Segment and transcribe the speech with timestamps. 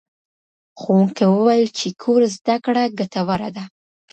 [0.79, 3.63] ښوونکی وویل چي کور زده کړه ګټوره ده.